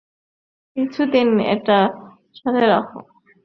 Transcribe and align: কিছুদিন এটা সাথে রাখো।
কিছুদিন 0.77 1.29
এটা 1.53 1.77
সাথে 2.35 2.63
রাখো। 2.67 2.99